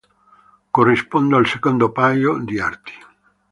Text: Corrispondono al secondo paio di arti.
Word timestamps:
Corrispondono 0.71 1.37
al 1.37 1.45
secondo 1.45 1.91
paio 1.91 2.39
di 2.39 2.59
arti. 2.59 2.93